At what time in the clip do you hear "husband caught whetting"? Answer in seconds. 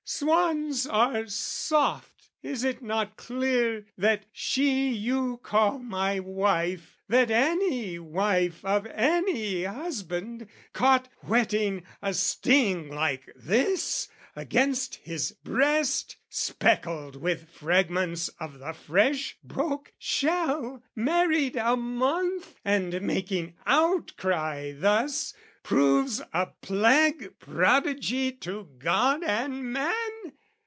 9.63-11.83